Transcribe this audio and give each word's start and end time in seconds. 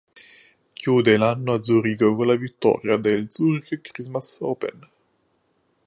Chiude 0.73 1.15
l'anno 1.15 1.53
a 1.53 1.61
Zurigo 1.61 2.15
con 2.15 2.25
la 2.25 2.35
vittoria 2.35 2.97
del 2.97 3.27
"Zurich 3.29 3.81
Christmas 3.91 4.39
Open". 4.41 4.89